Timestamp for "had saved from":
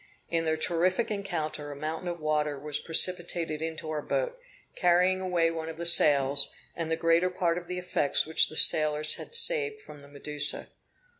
9.17-10.01